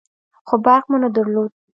[0.47, 1.51] خو برق مو نه درلود.